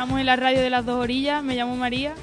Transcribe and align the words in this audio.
estamos 0.00 0.18
en 0.18 0.24
la 0.24 0.36
radio 0.36 0.62
de 0.62 0.70
las 0.70 0.86
dos 0.86 0.96
orillas, 0.96 1.44
me 1.44 1.54
llamo 1.54 1.76
María. 1.76 2.14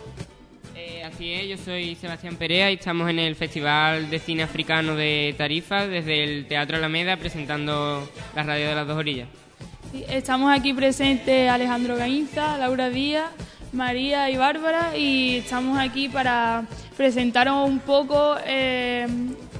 Eh, 0.75 1.03
así 1.03 1.31
es, 1.31 1.47
yo 1.47 1.57
soy 1.63 1.93
Sebastián 1.93 2.35
Perea 2.35 2.71
y 2.71 2.73
estamos 2.73 3.07
en 3.07 3.19
el 3.19 3.35
Festival 3.35 4.09
de 4.09 4.17
Cine 4.17 4.41
Africano 4.41 4.95
de 4.95 5.35
Tarifa 5.37 5.85
desde 5.85 6.23
el 6.23 6.47
Teatro 6.47 6.77
Alameda 6.77 7.17
presentando 7.17 8.09
la 8.35 8.41
radio 8.41 8.69
de 8.69 8.73
las 8.73 8.87
dos 8.87 8.97
orillas. 8.97 9.27
estamos 10.09 10.51
aquí 10.51 10.73
presentes 10.73 11.51
Alejandro 11.51 11.95
Gainza, 11.97 12.57
Laura 12.57 12.89
Díaz, 12.89 13.29
María 13.73 14.27
y 14.31 14.37
Bárbara 14.37 14.97
y 14.97 15.35
estamos 15.35 15.77
aquí 15.77 16.09
para 16.09 16.65
presentaros 16.97 17.69
un 17.69 17.77
poco 17.77 18.37
eh, 18.43 19.05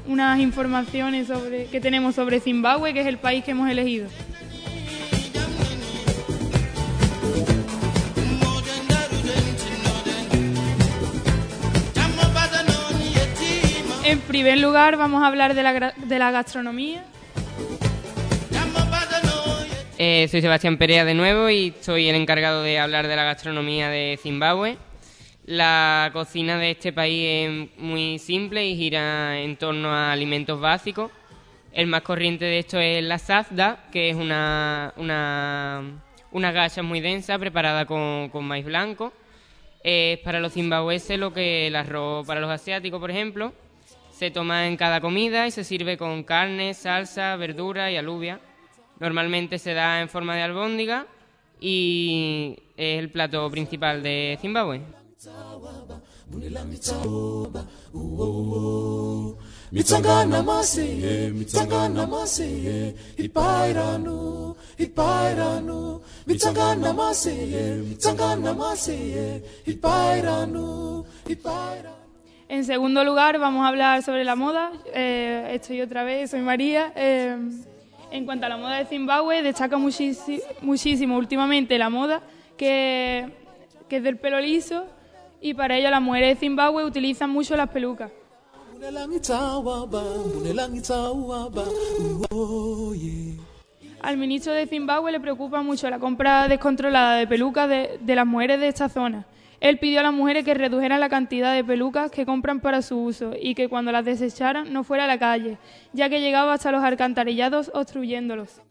unas 0.08 0.39
informaciones 0.39 1.27
sobre, 1.27 1.66
que 1.66 1.80
tenemos 1.80 2.16
sobre 2.16 2.39
Zimbabue, 2.39 2.95
que 2.95 3.02
es 3.02 3.08
el 3.08 3.20
país 3.20 3.44
que 3.44 3.52
hemos 3.52 3.70
elegido. 3.70 4.09
En 14.07 14.21
primer 14.21 14.57
lugar 14.57 14.95
vamos 14.95 15.21
a 15.21 15.27
hablar 15.27 15.53
de 15.53 15.63
la, 15.63 16.31
gastronomía. 16.31 17.03
Eh, 19.97 20.30
soy 20.31 20.39
Sebastián 20.39 20.77
Perea 20.77 21.03
de 21.03 21.13
nuevo 21.13 21.49
y 21.49 21.73
soy 21.81 22.07
el 22.07 22.16
encargado 22.16 22.63
de 22.63 22.80
hablar 22.80 23.09
de 23.09 23.17
la 23.17 23.25
gastronomía 23.25 23.89
de 23.89 24.17
Zimbabue. 24.23 24.78
La 25.45 26.09
cocina 26.13 26.58
de 26.58 26.72
este 26.72 26.94
país 26.94 27.25
es 27.28 27.80
muy 27.81 28.17
simple 28.17 28.66
y 28.66 28.78
gira 28.78 29.41
en 29.41 29.58
torno 29.58 29.89
a 29.89 30.13
alimentos 30.13 30.58
básicos. 30.61 31.11
El 31.73 31.88
más 31.88 32.03
corriente 32.03 32.45
de 32.45 32.59
esto 32.59 32.80
es 32.80 33.03
la 33.03 33.19
sazda, 33.19 33.89
que 33.91 34.11
es 34.11 34.16
una, 34.16 34.94
una, 34.95 35.83
una 36.31 36.53
gacha 36.53 36.81
muy 36.81 37.02
densa 37.02 37.38
preparada 37.38 37.85
con, 37.85 38.30
con 38.30 38.45
maíz 38.45 38.63
blanco. 38.63 39.11
Es 39.83 40.17
para 40.19 40.39
los 40.39 40.53
zimbabueses 40.53 41.19
lo 41.19 41.33
que 41.33 41.67
el 41.67 41.75
arroz 41.75 42.25
para 42.25 42.39
los 42.39 42.50
asiáticos, 42.50 43.02
por 43.02 43.11
ejemplo. 43.11 43.52
Se 44.17 44.31
toma 44.31 44.65
en 44.65 44.77
cada 44.77 44.99
comida 44.99 45.45
y 45.45 45.51
se 45.51 45.63
sirve 45.63 45.95
con 45.95 46.23
carne, 46.23 46.73
salsa, 46.73 47.35
verdura 47.35 47.91
y 47.91 47.97
alubia. 47.97 48.41
Normalmente 48.99 49.59
se 49.59 49.75
da 49.75 50.01
en 50.01 50.09
forma 50.09 50.35
de 50.35 50.41
albóndiga 50.41 51.05
y 51.59 52.57
es 52.75 52.97
el 52.97 53.11
plato 53.11 53.47
principal 53.51 54.01
de 54.01 54.39
Zimbabue. 54.41 54.81
En 72.50 72.64
segundo 72.64 73.03
lugar, 73.03 73.40
vamos 73.40 73.66
a 73.66 73.67
hablar 73.67 74.03
sobre 74.03 74.23
la 74.23 74.38
moda. 74.38 74.72
Eh, 74.94 75.50
estoy 75.52 75.81
otra 75.81 76.03
vez, 76.03 76.31
soy 76.31 76.40
María. 76.40 76.94
Eh, 76.95 77.36
en 78.09 78.26
cuanto 78.26 78.45
a 78.45 78.50
la 78.50 78.56
moda 78.56 78.78
de 78.78 78.86
Zimbabue, 78.86 79.42
destaca 79.42 79.78
muchísimo 79.78 81.18
últimamente 81.18 81.78
la 81.78 81.90
moda 81.90 82.22
que, 82.56 83.30
es 83.90 84.03
del 84.03 84.18
pelo 84.18 84.40
liso 84.40 84.86
y 85.42 85.53
para 85.56 85.78
ello 85.78 85.90
las 85.90 86.02
mujeres 86.02 86.36
de 86.36 86.40
Zimbabue 86.40 86.86
utilizan 86.86 87.30
mucho 87.30 87.58
las 87.58 87.70
pelucas. 87.70 88.12
Al 94.02 94.18
ministro 94.18 94.53
de 94.53 94.68
Zimbabue 94.68 95.12
le 95.12 95.19
preocupa 95.19 95.62
mucho 95.62 95.90
la 95.90 96.00
compra 96.00 96.47
descontrolada 96.47 97.18
de 97.18 97.28
pelucas 97.28 97.68
de 97.69 98.16
las 98.16 98.25
mujeres 98.25 98.62
de 98.62 98.69
esta 98.69 98.88
zona. 98.88 99.25
Él 99.59 99.79
pidió 99.79 100.01
a 100.01 100.03
las 100.03 100.13
mujeres 100.13 100.45
que 100.45 100.53
redujeran 100.53 101.00
la 101.00 101.09
cantidad 101.09 101.53
de 101.53 101.63
pelucas 101.63 102.12
que 102.12 102.25
compran 102.25 102.59
para 102.59 102.81
su 102.81 103.01
uso 103.01 103.31
y 103.40 103.56
que 103.56 103.69
cuando 103.69 103.91
las 103.91 104.06
desecharan 104.06 104.72
no 104.72 104.84
fuera 104.84 105.06
a 105.06 105.07
la 105.07 105.18
calle, 105.18 105.57
ya 105.94 106.09
que 106.09 106.22
llegaba 106.22 106.53
hasta 106.53 106.72
los 106.72 106.84
alcantarillados 106.84 107.72
obstruyéndolos. 107.73 108.62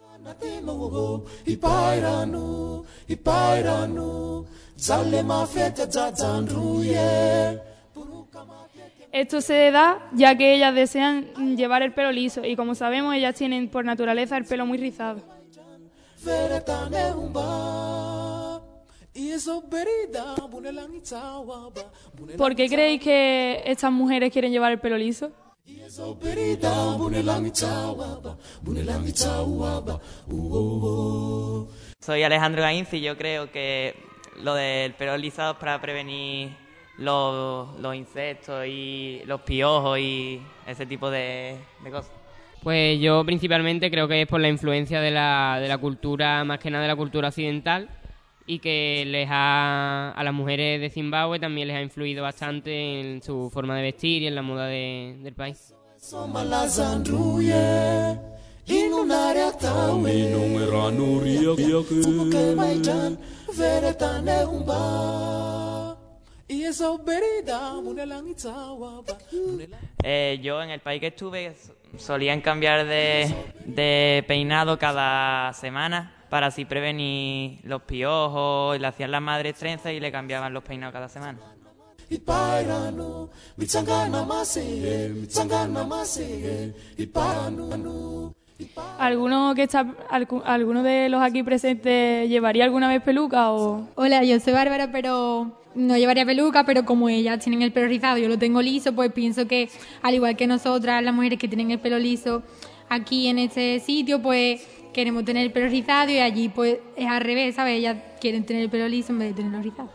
Esto 9.13 9.41
se 9.41 9.71
da 9.71 9.99
ya 10.13 10.37
que 10.37 10.55
ellas 10.55 10.75
desean 10.75 11.57
llevar 11.57 11.83
el 11.83 11.95
pelo 11.95 12.13
liso 12.13 12.45
y 12.45 12.55
como 12.55 12.75
sabemos 12.75 13.15
ellas 13.15 13.35
tienen 13.35 13.69
por 13.69 13.85
naturaleza 13.85 14.37
el 14.37 14.45
pelo 14.45 14.67
muy 14.67 14.79
rizado. 14.79 15.23
¿Por 22.37 22.55
qué 22.55 22.69
creéis 22.69 23.01
que 23.01 23.63
estas 23.65 23.91
mujeres 23.91 24.31
quieren 24.31 24.53
llevar 24.53 24.73
el 24.73 24.79
pelo 24.79 24.99
liso? 24.99 25.33
Soy 31.99 32.23
Alejandro 32.23 32.63
Gainz 32.63 32.93
y 32.93 33.01
yo 33.01 33.17
creo 33.17 33.51
que 33.51 33.95
lo 34.43 34.55
del 34.55 34.93
pelo 34.95 35.17
liso 35.17 35.51
es 35.51 35.57
para 35.57 35.81
prevenir 35.81 36.51
los, 36.99 37.95
insectos 37.95 38.67
y 38.67 39.23
los 39.25 39.41
piojos 39.43 39.99
y 39.99 40.43
ese 40.67 40.85
tipo 40.85 41.11
de, 41.11 41.57
cosas. 41.91 42.13
Pues 42.63 43.01
yo 43.01 43.25
principalmente 43.25 43.91
creo 43.91 44.09
que 44.09 44.23
es 44.23 44.29
por 44.29 44.41
la 44.41 44.49
influencia 44.49 45.01
de 45.01 45.11
la, 45.11 45.59
de 45.61 45.69
la 45.69 45.79
cultura, 45.79 46.45
más 46.45 46.59
que 46.59 46.71
nada 46.71 46.83
de 46.83 46.89
la 46.89 46.97
cultura 46.97 47.29
occidental, 47.29 47.89
y 48.47 48.61
que 48.61 49.05
les 49.07 49.29
ha, 49.31 50.13
a 50.13 50.25
las 50.25 50.33
mujeres 50.33 50.81
de 50.81 50.89
Zimbabue 50.91 51.39
también 51.41 51.69
les 51.69 51.77
ha 51.77 51.83
influido 51.83 52.23
bastante 52.23 53.01
en 53.01 53.23
su 53.23 53.51
forma 53.53 53.77
de 53.77 53.83
vestir 53.83 54.23
y 54.23 54.27
en 54.29 54.35
la 54.35 54.43
moda 54.43 54.67
de, 54.67 55.19
del 55.21 55.35
país. 55.35 55.75
Eh, 70.03 70.39
yo 70.43 70.63
en 70.63 70.71
el 70.71 70.81
país 70.81 71.01
que 71.01 71.09
estuve 71.09 71.55
solían 71.97 72.41
cambiar 72.41 72.87
de, 72.87 73.33
de 73.65 74.25
peinado 74.27 74.79
cada 74.79 75.53
semana 75.53 76.16
para 76.29 76.49
así 76.49 76.65
prevenir 76.65 77.61
los 77.65 77.83
piojos, 77.83 78.79
le 78.81 78.87
hacían 78.87 79.11
las 79.11 79.23
madres 79.23 79.55
trenzas 79.57 79.93
y 79.93 80.01
le 80.01 80.11
cambiaban 80.11 80.53
los 80.53 80.65
peinados 80.65 80.93
cada 80.93 81.09
semana. 81.09 81.39
¿Alguno, 88.99 89.55
que 89.55 89.65
está, 89.65 89.95
¿Alguno 90.45 90.83
de 90.83 91.09
los 91.09 91.23
aquí 91.23 91.43
presentes 91.43 92.29
llevaría 92.29 92.65
alguna 92.65 92.89
vez 92.89 93.03
peluca? 93.03 93.53
O... 93.53 93.89
Hola, 93.97 94.25
yo 94.25 94.39
soy 94.41 94.53
Bárbara, 94.53 94.91
pero 94.91 95.61
no 95.75 95.97
llevaría 95.97 96.25
peluca, 96.25 96.65
pero 96.65 96.85
como 96.85 97.09
ellas 97.09 97.41
tienen 97.41 97.63
el 97.63 97.73
pelo 97.73 97.89
rizado, 97.89 98.17
yo 98.19 98.29
lo 98.29 98.39
tengo 98.39 98.63
liso, 98.63 98.95
pues 98.95 99.13
pienso 99.13 99.47
que 99.47 99.69
al 100.03 100.15
igual 100.15 100.37
que 100.37 100.47
nosotras, 100.47 101.03
las 101.03 101.15
mujeres 101.15 101.39
que 101.39 101.49
tienen 101.49 101.71
el 101.71 101.81
pelo 101.81 101.99
liso 101.99 102.43
aquí 102.89 103.27
en 103.29 103.39
este 103.39 103.81
sitio, 103.81 104.23
pues 104.23 104.67
queremos 104.97 105.27
tener 105.27 105.45
el 105.45 105.53
pelo 105.53 105.69
rizado 105.69 106.11
y 106.11 106.21
allí 106.21 106.49
pues 106.49 106.79
es 106.97 107.07
al 107.07 107.21
revés, 107.21 107.55
¿sabes? 107.55 107.77
Ellas 107.77 107.99
quieren 108.19 108.47
tener 108.47 108.63
el 108.63 108.71
pelo 108.71 108.89
liso 108.89 109.13
en 109.13 109.19
vez 109.19 109.29
de 109.29 109.43
tenerlo 109.43 109.63
rizado. 109.63 109.91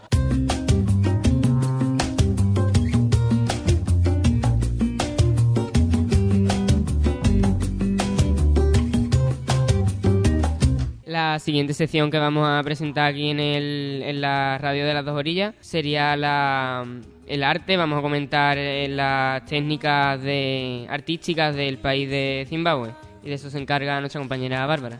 La 11.04 11.40
siguiente 11.40 11.74
sección 11.74 12.12
que 12.12 12.20
vamos 12.20 12.48
a 12.48 12.62
presentar 12.64 13.10
aquí 13.10 13.32
en, 13.32 13.40
el, 13.40 14.04
en 14.06 14.22
la 14.22 14.60
radio 14.60 14.86
de 14.86 14.94
las 14.94 15.04
dos 15.04 15.18
orillas 15.18 15.56
sería 15.62 16.16
la, 16.16 16.86
el 17.26 17.44
arte. 17.44 17.76
Vamos 17.76 17.98
a 17.98 18.02
comentar 18.04 18.56
eh, 18.60 18.88
las 18.88 19.46
técnicas 19.46 20.22
artísticas 20.90 21.56
del 21.56 21.80
país 21.80 22.08
de 22.08 22.46
Zimbabue 22.48 22.92
y 23.24 23.30
de 23.30 23.36
eso 23.36 23.50
se 23.50 23.60
encarga 23.60 24.00
nuestra 24.00 24.20
compañera 24.20 24.66
Bárbara. 24.66 25.00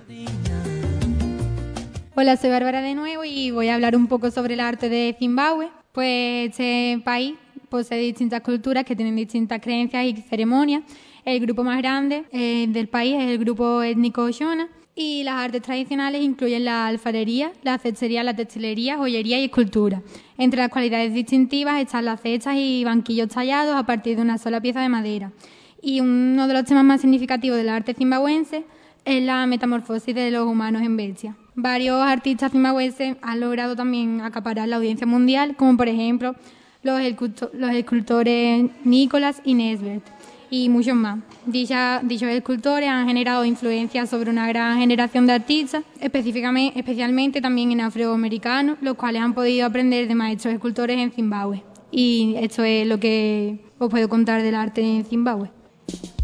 Hola, 2.16 2.38
soy 2.38 2.50
Bárbara 2.50 2.82
de 2.82 2.94
nuevo 2.94 3.24
y 3.24 3.52
voy 3.52 3.70
a 3.70 3.76
hablar 3.76 3.96
un 3.96 4.08
poco 4.08 4.32
sobre 4.32 4.54
el 4.54 4.60
arte 4.60 4.90
de 4.90 5.16
Zimbabue. 5.18 5.70
Pues 5.92 6.50
este 6.50 7.02
país 7.04 7.36
posee 7.70 8.00
distintas 8.00 8.42
culturas 8.42 8.84
que 8.84 8.96
tienen 8.96 9.16
distintas 9.16 9.60
creencias 9.62 10.06
y 10.06 10.16
ceremonias. 10.22 10.84
El 11.26 11.40
grupo 11.40 11.64
más 11.64 11.78
grande 11.78 12.26
eh, 12.32 12.68
del 12.70 12.88
país 12.88 13.16
es 13.16 13.30
el 13.30 13.38
grupo 13.38 13.82
étnico 13.82 14.30
Shona 14.30 14.68
y 14.94 15.24
las 15.24 15.36
artes 15.36 15.62
tradicionales 15.62 16.22
incluyen 16.22 16.66
la 16.66 16.88
alfarería, 16.88 17.54
la 17.64 17.78
cestería, 17.78 18.24
la 18.24 18.36
textilería, 18.36 18.98
joyería 18.98 19.40
y 19.40 19.46
escultura. 19.46 20.02
Entre 20.38 20.60
las 20.60 20.70
cualidades 20.70 21.14
distintivas 21.14 21.82
están 21.82 22.06
las 22.06 22.22
cestas 22.22 22.56
y 22.58 22.84
banquillos 22.84 23.30
tallados 23.30 23.76
a 23.76 23.86
partir 23.86 24.18
de 24.18 24.22
una 24.22 24.38
sola 24.38 24.62
pieza 24.62 24.82
de 24.82 24.90
madera. 24.90 25.32
Y 25.82 26.00
uno 26.00 26.48
de 26.48 26.54
los 26.54 26.66
temas 26.66 26.84
más 26.84 27.02
significativos 27.02 27.58
del 27.58 27.70
arte 27.70 27.94
zimbabuense 27.94 28.66
es 29.06 29.24
la 29.24 29.46
metamorfosis 29.48 30.14
de 30.14 30.32
los 30.32 30.48
humanos 30.48 30.84
en 30.84 30.96
bestia. 30.96 31.36
Varios 31.56 32.02
artistas 32.02 32.52
zimbabuenses 32.52 33.18
han 33.22 33.40
logrado 33.40 33.76
también 33.76 34.22
acaparar 34.22 34.68
la 34.68 34.78
audiencia 34.78 35.08
mundial, 35.08 35.56
como 35.56 35.76
por 35.76 35.88
ejemplo 35.88 36.36
los, 36.84 37.02
escultores 37.02 38.70
Nicolás 38.84 39.42
y 39.44 39.54
Nesbert 39.54 40.04
y 40.50 40.70
muchos 40.70 40.96
más. 40.96 41.20
dichos 41.46 42.30
escultores 42.30 42.90
han 42.90 43.08
generado 43.08 43.46
influencia 43.46 44.06
sobre 44.06 44.30
una 44.30 44.48
gran 44.48 44.78
generación 44.78 45.26
de 45.26 45.34
artistas, 45.34 45.84
específicamente, 46.00 46.78
especialmente 46.78 47.42
también 47.42 47.72
en 47.72 47.82
afroamericanos, 47.82 48.78
los 48.82 48.96
cuales 48.96 49.22
han 49.22 49.34
podido 49.34 49.66
aprender 49.66 50.08
de 50.08 50.16
maestros 50.16 50.54
escultores 50.54 50.98
en 50.98 51.12
Zimbabue. 51.12 51.64
Y 51.90 52.36
esto 52.38 52.64
es 52.64 52.86
lo 52.86 53.00
que 53.00 53.60
os 53.80 53.90
puedo 53.90 54.10
contar 54.10 54.42
del 54.42 54.56
arte 54.56 54.82
en 54.82 55.06
Zimbabue. 55.06 55.61
Thank 55.92 56.06
you. 56.06 56.21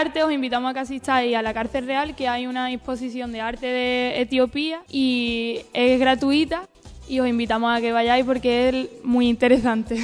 Arte, 0.00 0.24
os 0.24 0.32
invitamos 0.32 0.70
a 0.70 0.74
que 0.74 0.80
asistáis 0.80 1.36
a 1.36 1.42
la 1.42 1.52
Cárcel 1.52 1.86
Real, 1.86 2.16
que 2.16 2.26
hay 2.26 2.46
una 2.46 2.72
exposición 2.72 3.32
de 3.32 3.40
arte 3.42 3.66
de 3.66 4.20
Etiopía 4.22 4.80
y 4.88 5.60
es 5.74 6.00
gratuita 6.00 6.68
y 7.06 7.20
os 7.20 7.28
invitamos 7.28 7.76
a 7.76 7.80
que 7.82 7.92
vayáis 7.92 8.24
porque 8.24 8.68
es 8.68 9.04
muy 9.04 9.28
interesante. 9.28 10.00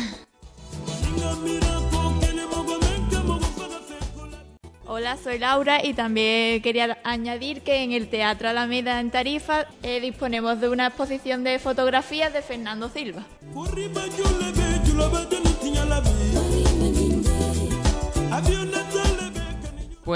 Hola, 4.86 5.16
soy 5.16 5.38
Laura 5.38 5.84
y 5.84 5.94
también 5.94 6.60
quería 6.62 6.98
añadir 7.02 7.62
que 7.62 7.82
en 7.82 7.92
el 7.92 8.08
Teatro 8.08 8.48
Alameda 8.48 9.00
en 9.00 9.10
Tarifa 9.10 9.66
eh, 9.82 10.00
disponemos 10.00 10.60
de 10.60 10.68
una 10.68 10.88
exposición 10.88 11.42
de 11.42 11.58
fotografías 11.58 12.32
de 12.32 12.42
Fernando 12.42 12.88
Silva. 12.88 13.24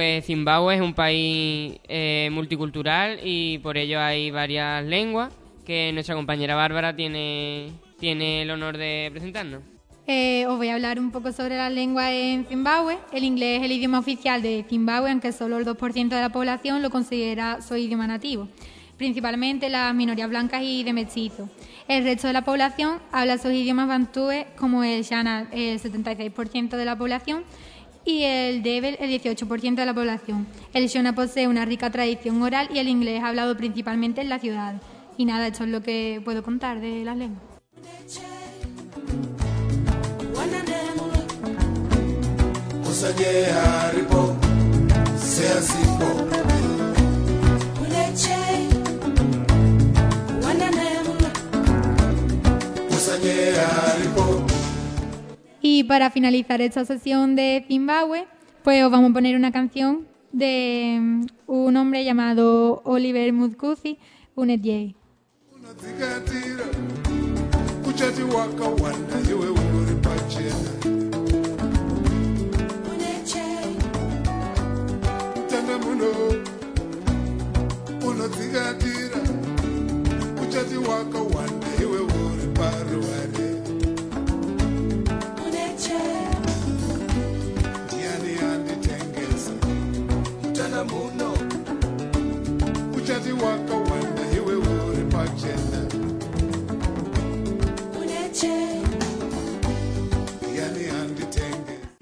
Pues 0.01 0.25
Zimbabue 0.25 0.77
es 0.77 0.81
un 0.81 0.95
país 0.95 1.79
eh, 1.87 2.31
multicultural 2.33 3.21
y 3.23 3.59
por 3.59 3.77
ello 3.77 4.01
hay 4.01 4.31
varias 4.31 4.83
lenguas 4.83 5.31
que 5.67 5.91
nuestra 5.93 6.15
compañera 6.15 6.55
Bárbara 6.55 6.97
tiene, 6.97 7.71
tiene 7.99 8.41
el 8.41 8.51
honor 8.51 8.79
de 8.79 9.11
presentarnos. 9.13 9.61
Eh, 10.07 10.47
os 10.47 10.57
voy 10.57 10.69
a 10.69 10.77
hablar 10.77 10.99
un 10.99 11.11
poco 11.11 11.33
sobre 11.33 11.59
las 11.59 11.71
lenguas 11.71 12.13
en 12.13 12.47
Zimbabue. 12.47 12.97
El 13.13 13.25
inglés 13.25 13.59
es 13.59 13.67
el 13.67 13.73
idioma 13.73 13.99
oficial 13.99 14.41
de 14.41 14.65
Zimbabue, 14.67 15.11
aunque 15.11 15.33
solo 15.33 15.59
el 15.59 15.67
2% 15.67 16.09
de 16.09 16.21
la 16.23 16.31
población 16.31 16.81
lo 16.81 16.89
considera 16.89 17.61
su 17.61 17.77
idioma 17.77 18.07
nativo, 18.07 18.49
principalmente 18.97 19.69
las 19.69 19.95
minorías 19.95 20.31
blancas 20.31 20.63
y 20.63 20.83
de 20.83 20.95
mestizo. 20.95 21.51
El 21.89 22.05
resto 22.05 22.27
de 22.27 22.33
la 22.33 22.43
población 22.43 23.01
habla 23.13 23.37
sus 23.37 23.53
idiomas 23.53 23.87
bantúes, 23.87 24.47
como 24.57 24.83
el 24.83 25.03
Shana, 25.03 25.51
el 25.53 25.79
76% 25.79 26.71
de 26.71 26.85
la 26.87 26.97
población, 26.97 27.45
y 28.11 28.25
el 28.25 28.63
Debel 28.63 28.97
el 29.01 29.11
18% 29.11 29.75
de 29.77 29.87
la 29.87 29.95
población. 29.95 30.47
El 30.75 30.89
Shona 30.89 31.15
posee 31.15 31.47
una 31.47 31.65
rica 31.65 31.91
tradición 31.91 32.43
oral 32.43 32.69
y 32.73 32.79
el 32.79 32.89
inglés 32.89 33.19
es 33.19 33.25
hablado 33.25 33.57
principalmente 33.57 34.21
en 34.21 34.29
la 34.29 34.39
ciudad. 34.39 34.75
Y 35.17 35.25
nada, 35.25 35.47
esto 35.47 35.65
es 35.65 35.71
lo 35.71 35.83
que 35.83 36.21
puedo 36.25 36.43
contar 36.43 36.81
de 36.81 37.05
las 37.05 37.17
lenguas. 37.17 37.43
Y 53.23 53.90
para 55.91 56.09
finalizar 56.09 56.61
esta 56.61 56.85
sesión 56.85 57.35
de 57.35 57.65
Zimbabue, 57.67 58.29
pues 58.63 58.85
os 58.85 58.93
vamos 58.93 59.11
a 59.11 59.13
poner 59.13 59.35
una 59.35 59.51
canción 59.51 60.07
de 60.31 60.97
mm, 61.01 61.27
un 61.49 61.77
hombre 61.77 62.05
llamado 62.05 62.81
Oliver 62.85 63.33
Mudkuzi, 63.33 63.99
un. 64.37 64.95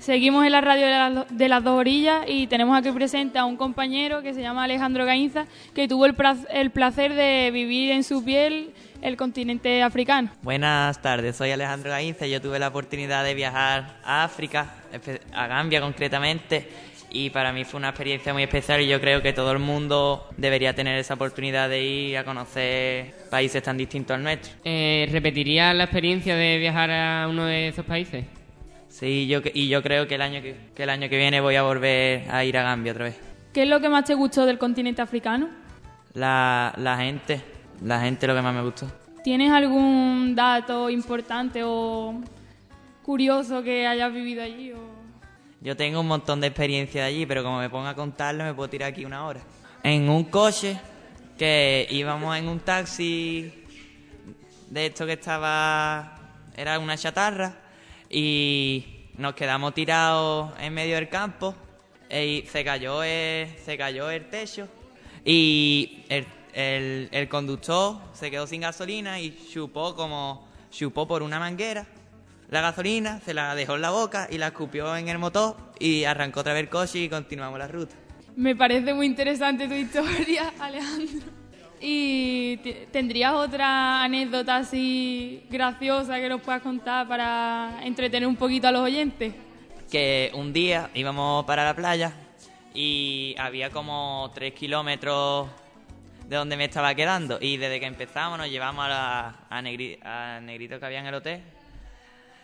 Seguimos 0.09 0.47
en 0.47 0.53
la 0.53 0.63
radio 0.63 0.87
de, 1.29 1.49
las 1.51 1.63
dos 1.63 1.79
orillas 1.79 2.25
y 2.27 2.47
tenemos 2.47 2.79
aquí 2.79 2.91
presente 2.93 3.39
a 3.39 3.45
un 3.45 3.59
compañero 3.59 4.23
que 4.23 4.33
se 4.33 4.41
llama 4.41 4.65
Alejandro 4.65 5.05
Gainza, 5.05 5.45
que 5.75 5.87
tuvo 5.87 6.07
el, 6.07 6.15
placer 6.71 7.13
de 7.13 7.51
vivir 7.53 7.91
en 7.91 8.03
su 8.03 8.25
piel 8.25 8.71
el 9.03 9.19
continente 9.19 9.83
africano. 9.83 10.31
Buenas 10.41 11.03
tardes, 11.03 11.37
soy 11.37 11.51
Alejandro 11.51 11.91
Gainza 11.91 12.27
y 12.27 12.31
yo 12.31 12.41
tuve 12.41 12.59
la 12.59 12.69
oportunidad 12.69 13.23
de 13.23 13.35
viajar 13.35 13.99
a 14.03 14.25
África, 14.25 14.77
a 15.35 15.47
Gambia 15.47 15.83
concretamente, 15.83 16.67
y 17.11 17.29
para 17.29 17.53
mí 17.53 17.67
fue 17.67 17.77
una 17.77 17.91
experiencia 17.91 18.33
muy 18.33 18.45
especial 18.45 18.81
y 18.81 18.89
yo 18.89 19.03
creo 19.03 19.21
que 19.21 19.35
todo 19.35 19.53
el 19.53 19.59
mundo 19.59 20.27
debería 20.39 20.73
tener 20.75 20.99
esa 20.99 21.15
oportunidad 21.15 21.69
de 21.69 21.85
ir 21.85 22.17
a 22.17 22.25
conocer 22.25 23.13
países 23.31 23.63
tan 23.63 23.77
distintos 23.77 24.15
al 24.15 24.23
nuestro. 24.23 24.55
Eh, 24.65 25.07
¿Repetiría 25.13 25.75
la 25.75 25.85
experiencia 25.85 26.35
de 26.35 26.57
viajar 26.57 26.91
a 26.91 27.29
uno 27.29 27.45
de 27.45 27.69
esos 27.69 27.85
países? 27.85 28.25
Sí, 28.89 29.27
yo, 29.27 29.41
y 29.53 29.69
yo 29.69 29.83
creo 29.83 30.09
que 30.09 30.15
el, 30.17 30.23
año 30.23 30.41
que, 30.43 30.57
el 30.77 30.91
año 30.91 31.09
que 31.09 31.17
viene 31.19 31.41
voy 31.41 31.57
a 31.57 31.63
volver 31.63 32.29
a 32.31 32.45
ir 32.45 32.57
a 32.57 32.63
Gambia 32.63 32.93
otra 32.93 33.05
vez. 33.07 33.21
¿Qué 33.53 33.63
es 33.63 33.69
lo 33.69 33.81
que 33.81 33.89
más 33.89 34.05
te 34.05 34.15
gustó 34.15 34.47
del 34.47 34.59
continente 34.59 35.03
africano? 35.03 35.49
La, 36.15 36.73
la 36.77 36.97
gente, 36.97 37.43
la 37.83 38.01
gente 38.01 38.27
es 38.27 38.29
lo 38.29 38.35
que 38.35 38.43
más 38.43 38.55
me 38.55 38.63
gustó. 38.63 38.91
¿Tienes 39.23 39.53
algún 39.53 40.35
dato 40.35 40.89
importante 40.91 41.63
o 41.65 42.21
curioso 43.03 43.63
que 43.63 43.87
hayas 43.87 44.13
vivido 44.13 44.43
allí? 44.43 44.73
O... 44.73 44.79
Yo 45.61 45.77
tengo 45.77 46.01
un 46.01 46.07
montón 46.07 46.41
de 46.41 46.47
experiencia 46.47 47.03
de 47.03 47.09
allí, 47.09 47.27
pero 47.27 47.43
como 47.43 47.59
me 47.59 47.69
ponga 47.69 47.91
a 47.91 47.95
contarlo 47.95 48.45
me 48.45 48.55
puedo 48.55 48.71
tirar 48.71 48.91
aquí 48.91 49.05
una 49.05 49.27
hora. 49.27 49.41
En 49.83 50.09
un 50.09 50.25
coche 50.25 50.79
que 51.37 51.87
íbamos 51.91 52.37
en 52.37 52.49
un 52.49 52.61
taxi 52.61 53.53
de 54.71 54.87
esto 54.87 55.07
que 55.07 55.13
estaba 55.13 56.19
era 56.57 56.79
una 56.79 56.97
chatarra 56.97 57.68
y 58.11 59.11
nos 59.17 59.35
quedamos 59.35 59.75
tirados 59.75 60.53
en 60.61 60.75
medio 60.75 60.97
del 60.97 61.09
campo 61.09 61.55
y 62.11 62.45
se 62.51 62.65
cayó 62.65 63.03
el, 63.03 63.49
se 63.65 63.77
cayó 63.77 64.11
el 64.11 64.29
techo 64.31 64.69
y 65.25 66.05
el, 66.09 67.09
el, 67.13 67.29
conductor 67.29 67.99
se 68.13 68.31
quedó 68.31 68.47
sin 68.47 68.63
gasolina 68.63 69.21
y 69.21 69.37
chupó 69.53 69.95
como 69.95 70.49
chupó 70.71 71.07
por 71.07 71.23
una 71.23 71.39
manguera 71.39 71.87
la 72.51 72.63
gasolina, 72.63 73.21
se 73.21 73.35
la 73.35 73.55
dejó 73.55 73.75
en 73.75 73.83
la 73.83 73.91
boca 73.91 74.27
y 74.31 74.39
la 74.39 74.49
escupió 74.49 74.97
en 74.97 75.09
el 75.09 75.19
motor 75.19 75.57
y 75.79 76.05
arrancó 76.05 76.41
otra 76.41 76.55
vez 76.55 76.63
el 76.63 76.69
coche 76.71 77.01
y 77.01 77.09
continuamos 77.09 77.59
la 77.59 77.69
ruta. 77.69 77.95
Me 78.37 78.57
parece 78.57 78.95
muy 78.95 79.07
interesante 79.07 79.69
tu 79.69 79.75
historia, 79.75 80.53
Alejandro. 80.61 81.38
¿Y 81.81 82.57
tendrías 82.91 83.35
otra 83.35 84.03
anécdota 84.03 84.57
así 84.57 85.45
graciosa 85.49 86.19
que 86.19 86.29
nos 86.29 86.41
puedas 86.41 86.63
contar 86.63 87.07
para 87.07 87.81
entretener 87.85 88.27
un 88.27 88.37
poquito 88.37 88.69
a 88.69 88.73
los 88.73 88.83
oyentes? 88.83 89.35
Que 89.91 90.31
un 90.35 90.53
día 90.53 90.91
íbamos 90.95 91.45
para 91.45 91.65
la 91.65 91.75
playa 91.75 92.13
y 92.75 93.35
había 93.39 93.71
como 93.71 94.31
tres 94.35 94.53
kilómetros 94.55 95.49
de 96.27 96.37
donde 96.37 96.57
me 96.57 96.65
estaba 96.65 96.95
quedando. 96.95 97.39
Y 97.41 97.57
desde 97.57 97.81
que 97.81 97.87
empezamos 97.87 98.39
nos 98.39 98.51
llevamos 98.51 98.85
a, 98.85 98.89
la, 98.89 99.47
a, 99.51 100.41
Negrito 100.41 100.79
que 100.79 100.87
había 100.87 101.01
en 101.01 101.07
el 101.07 101.15
hotel. 101.15 101.43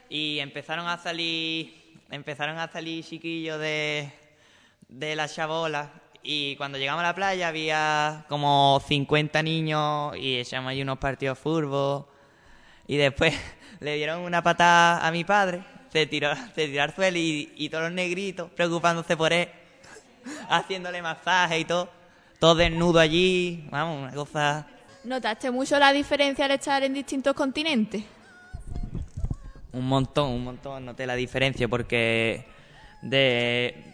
Y 0.09 0.39
empezaron 0.39 0.87
a 0.87 0.97
salir, 0.97 1.99
empezaron 2.11 2.59
a 2.59 2.69
salir 2.69 3.05
chiquillos 3.05 3.61
de, 3.61 4.11
de 4.89 5.17
la 5.17 5.29
chabola. 5.29 5.91
Y 6.25 6.57
cuando 6.57 6.79
llegamos 6.79 7.05
a 7.05 7.09
la 7.09 7.15
playa 7.15 7.49
había 7.49 8.25
como 8.29 8.83
50 8.89 9.43
niños 9.43 10.17
y 10.17 10.39
echamos 10.39 10.71
ahí 10.71 10.83
unos 10.83 10.99
partidos 10.99 11.39
furbo. 11.39 12.09
Y 12.89 12.97
después 12.97 13.35
le 13.81 13.95
dieron 13.97 14.23
una 14.23 14.43
patada 14.43 15.07
a 15.07 15.13
mi 15.13 15.23
padre, 15.23 15.63
se 15.93 16.07
tiró, 16.07 16.35
se 16.55 16.67
tiró 16.67 16.83
al 16.83 16.95
suelo 16.95 17.19
y, 17.19 17.53
y 17.55 17.69
todos 17.69 17.85
los 17.85 17.93
negritos 17.93 18.51
preocupándose 18.51 19.17
por 19.17 19.33
él, 19.33 19.49
haciéndole 20.49 21.01
masaje 21.03 21.61
y 21.61 21.65
todo 21.65 21.89
todo 22.45 22.57
desnudo 22.57 23.01
allí, 23.01 23.67
vamos, 23.71 24.03
una 24.03 24.13
cosa... 24.13 24.67
¿Notaste 25.05 25.51
mucho 25.51 25.79
la 25.79 25.95
diferencia 25.95 26.45
al 26.45 26.51
estar 26.51 26.83
en 26.83 26.93
distintos 26.93 27.33
continentes? 27.35 28.05
Un 29.73 29.87
montón, 29.87 30.31
un 30.31 30.45
montón 30.45 30.85
noté 30.85 31.07
la 31.07 31.15
diferencia 31.15 31.69
porque 31.69 32.45
de... 33.01 33.94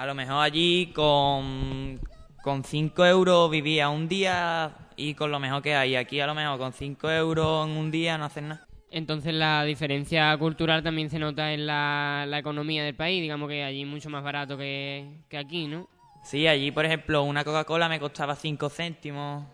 A 0.00 0.06
lo 0.06 0.14
mejor 0.14 0.42
allí 0.42 0.92
con, 0.94 2.00
con 2.42 2.64
5 2.64 3.04
euros 3.04 3.50
vivía 3.50 3.90
un 3.90 4.08
día 4.08 4.72
y 4.96 5.12
con 5.12 5.30
lo 5.30 5.38
mejor 5.38 5.60
que 5.60 5.74
hay. 5.74 5.94
Aquí 5.94 6.18
a 6.20 6.26
lo 6.26 6.34
mejor 6.34 6.58
con 6.58 6.72
5 6.72 7.10
euros 7.10 7.68
en 7.68 7.76
un 7.76 7.90
día 7.90 8.16
no 8.16 8.24
haces 8.24 8.44
nada. 8.44 8.66
Entonces 8.90 9.34
la 9.34 9.62
diferencia 9.62 10.34
cultural 10.38 10.82
también 10.82 11.10
se 11.10 11.18
nota 11.18 11.52
en 11.52 11.66
la, 11.66 12.24
la 12.26 12.38
economía 12.38 12.82
del 12.82 12.94
país, 12.94 13.20
digamos 13.20 13.50
que 13.50 13.62
allí 13.62 13.82
es 13.82 13.86
mucho 13.86 14.08
más 14.08 14.24
barato 14.24 14.56
que, 14.56 15.18
que 15.28 15.36
aquí, 15.36 15.66
¿no? 15.66 15.86
Sí, 16.24 16.46
allí, 16.48 16.70
por 16.70 16.86
ejemplo, 16.86 17.22
una 17.22 17.44
Coca-Cola 17.44 17.86
me 17.86 18.00
costaba 18.00 18.36
5 18.36 18.70
céntimos. 18.70 19.44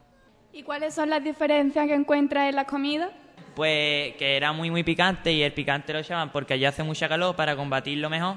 ¿Y 0.52 0.62
cuáles 0.62 0.94
son 0.94 1.10
las 1.10 1.24
diferencias 1.24 1.88
que 1.88 1.94
encuentras 1.94 2.48
en 2.48 2.54
la 2.54 2.66
comida? 2.66 3.10
Pues 3.56 4.14
que 4.14 4.36
era 4.36 4.52
muy, 4.52 4.70
muy 4.70 4.84
picante 4.84 5.32
y 5.32 5.42
el 5.42 5.52
picante 5.52 5.92
lo 5.92 5.98
echaban 5.98 6.30
porque 6.30 6.54
allí 6.54 6.66
hace 6.66 6.84
mucha 6.84 7.08
calor 7.08 7.34
para 7.34 7.56
combatirlo 7.56 8.08
mejor. 8.08 8.36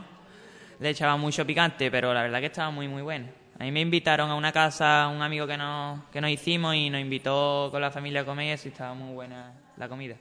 Le 0.80 0.90
echaban 0.90 1.20
mucho 1.20 1.46
picante, 1.46 1.92
pero 1.92 2.14
la 2.14 2.22
verdad 2.24 2.40
que 2.40 2.46
estaba 2.46 2.72
muy, 2.72 2.88
muy 2.88 3.02
bueno. 3.02 3.28
A 3.60 3.64
mí 3.64 3.72
me 3.72 3.82
invitaron 3.82 4.30
a 4.30 4.36
una 4.36 4.54
casa, 4.54 5.10
un 5.14 5.22
amigo 5.22 5.46
que 5.46 5.58
nos, 5.58 6.06
que 6.06 6.22
nos 6.22 6.32
hicimos 6.32 6.76
y 6.76 6.90
nos 6.90 7.02
invitó 7.02 7.68
con 7.72 7.82
la 7.82 7.92
familia 7.92 8.22
a 8.22 8.26
comer 8.26 8.58
y 8.64 8.68
estaba 8.70 8.94
muy 8.94 9.14
buena 9.14 9.52
la 9.76 9.90
comida. 9.90 10.16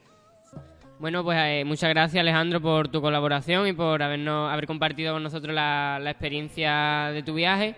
Bueno, 0.98 1.22
pues 1.22 1.38
eh, 1.40 1.62
muchas 1.64 1.90
gracias 1.90 2.20
Alejandro 2.20 2.60
por 2.60 2.88
tu 2.88 3.00
colaboración 3.00 3.68
y 3.68 3.72
por 3.72 4.02
habernos, 4.02 4.52
haber 4.52 4.66
compartido 4.66 5.12
con 5.14 5.22
nosotros 5.22 5.54
la, 5.54 6.00
la 6.02 6.10
experiencia 6.10 7.10
de 7.12 7.22
tu 7.22 7.34
viaje. 7.34 7.76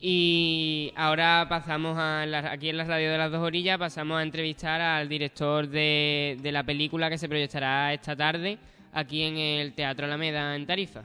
Y 0.00 0.94
ahora 0.96 1.44
pasamos 1.46 1.98
a 1.98 2.22
aquí 2.50 2.70
en 2.70 2.78
la 2.78 2.84
radio 2.84 3.12
de 3.12 3.18
las 3.18 3.30
dos 3.30 3.42
orillas, 3.42 3.76
pasamos 3.76 4.18
a 4.18 4.22
entrevistar 4.22 4.80
al 4.80 5.10
director 5.10 5.68
de, 5.68 6.38
de 6.40 6.52
la 6.52 6.64
película 6.64 7.10
que 7.10 7.18
se 7.18 7.28
proyectará 7.28 7.92
esta 7.92 8.16
tarde 8.16 8.56
aquí 8.94 9.24
en 9.24 9.36
el 9.36 9.74
Teatro 9.74 10.06
Alameda 10.06 10.56
en 10.56 10.66
Tarifa. 10.66 11.02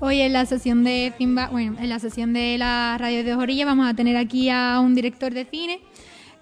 Hoy 0.00 0.20
en 0.20 0.32
la 0.34 0.44
sesión 0.44 0.84
de 0.84 1.14
Finba, 1.16 1.48
bueno, 1.48 1.76
en 1.80 1.88
la 1.88 1.98
sesión 1.98 2.34
de 2.34 2.58
la 2.58 2.96
radio 2.98 3.24
de 3.24 3.34
orillas 3.34 3.66
vamos 3.66 3.88
a 3.88 3.94
tener 3.94 4.18
aquí 4.18 4.50
a 4.50 4.80
un 4.80 4.94
director 4.94 5.32
de 5.32 5.46
cine 5.46 5.80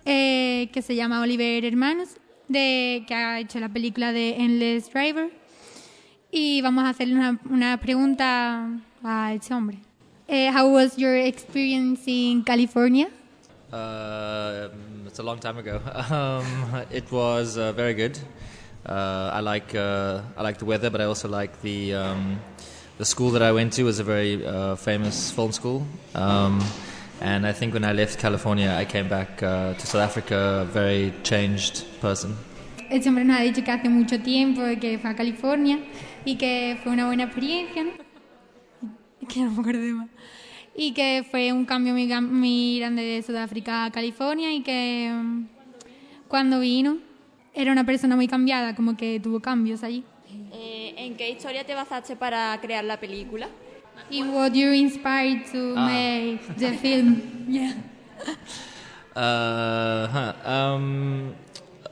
eh, 0.04 0.68
que 0.72 0.82
se 0.82 0.96
llama 0.96 1.20
Oliver 1.20 1.64
Hermanos 1.64 2.08
de, 2.48 3.04
que 3.06 3.14
ha 3.14 3.38
hecho 3.38 3.60
la 3.60 3.68
película 3.68 4.12
de 4.12 4.36
Endless 4.36 4.92
Driver. 4.92 5.30
Y 6.32 6.60
vamos 6.60 6.82
a 6.84 6.88
hacerle 6.88 7.14
una, 7.14 7.40
una 7.48 7.78
pregunta 7.78 8.68
a 9.04 9.32
este 9.32 9.54
hombre. 9.54 9.78
Uh, 10.28 10.50
how 10.52 10.68
was 10.68 10.96
your 10.96 11.14
experience 11.14 12.02
in 12.10 12.42
California? 12.42 13.08
Uh, 13.70 14.68
it's 15.14 15.20
a 15.20 15.22
long 15.22 15.38
time 15.38 15.58
ago. 15.58 15.80
Um, 16.10 16.82
it 16.90 17.10
was 17.12 17.56
uh, 17.56 17.70
very 17.72 17.94
good. 17.94 18.18
Uh, 18.84 19.30
I 19.38 19.40
like 19.40 19.72
uh, 19.72 20.22
I 20.36 20.42
like 20.42 20.58
the 20.58 20.64
weather, 20.64 20.90
but 20.90 21.00
I 21.00 21.04
also 21.04 21.28
like 21.28 21.62
the 21.62 21.94
um, 21.94 22.40
the 22.98 23.04
school 23.04 23.30
that 23.30 23.42
I 23.42 23.52
went 23.52 23.74
to 23.74 23.84
was 23.84 24.00
a 24.00 24.04
very 24.04 24.44
uh, 24.44 24.74
famous 24.74 25.30
film 25.30 25.52
school. 25.52 25.86
Um, 26.14 26.58
And 27.20 27.46
I 27.46 27.52
think 27.52 27.72
when 27.74 27.84
I 27.84 27.92
left 27.92 28.18
California, 28.18 28.70
I 28.82 28.84
came 28.84 29.08
back 29.08 29.40
uh, 29.40 29.74
to 29.78 29.86
South 29.86 30.02
Africa 30.02 30.36
a 30.62 30.64
very 30.64 31.12
changed 31.22 31.84
person. 32.00 32.36
Este 32.90 33.06
hombre 33.06 33.24
nos 33.24 33.38
ha 33.38 33.42
dicho 33.42 33.62
que 33.62 33.70
hace 33.70 33.88
mucho 33.88 34.18
tiempo 34.20 34.62
que 34.80 34.98
fue 34.98 35.10
a 35.10 35.14
California 35.14 35.78
y 36.24 36.36
que 36.36 36.76
fue 36.82 36.92
una 36.92 37.06
buena 37.06 37.24
experiencia, 37.24 37.84
¿no? 37.84 37.92
Que 39.28 39.40
no 39.40 39.52
me 39.52 39.60
acuerdo 39.60 39.80
más. 39.94 40.08
Y 40.76 40.92
que 40.92 41.24
fue 41.30 41.52
un 41.52 41.64
cambio 41.64 41.92
muy, 41.92 42.06
muy 42.06 42.78
grande 42.78 43.02
de 43.02 43.22
Sudáfrica 43.22 43.84
a 43.84 43.90
California 43.90 44.52
y 44.52 44.62
que 44.62 45.10
um, 45.12 45.46
cuando 46.28 46.60
vino 46.60 46.98
era 47.54 47.70
una 47.70 47.84
persona 47.84 48.16
muy 48.16 48.26
cambiada, 48.26 48.74
como 48.74 48.96
que 48.96 49.20
tuvo 49.20 49.40
cambios 49.40 49.84
allí. 49.84 50.04
Eh, 50.52 50.94
¿En 50.96 51.16
qué 51.16 51.30
historia 51.30 51.64
te 51.64 51.74
basaste 51.74 52.16
para 52.16 52.58
crear 52.60 52.84
la 52.84 52.98
película? 52.98 53.48
in 54.10 54.32
what 54.32 54.54
you're 54.54 54.72
inspired 54.72 55.46
to 55.46 55.74
ah. 55.76 55.86
make 55.86 56.56
the 56.56 56.72
film. 56.76 57.30
Yeah. 57.46 57.74
Uh, 59.14 60.06
huh. 60.08 60.32
um, 60.44 61.34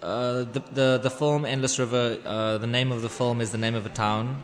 uh, 0.02 0.44
the, 0.44 0.62
the 0.72 1.00
the 1.02 1.10
film 1.10 1.44
Endless 1.44 1.78
River. 1.78 2.18
Uh, 2.24 2.58
the 2.58 2.66
name 2.66 2.90
of 2.90 3.02
the 3.02 3.10
film 3.10 3.40
is 3.40 3.52
the 3.52 3.58
name 3.58 3.74
of 3.74 3.84
a 3.84 3.90
town, 3.90 4.42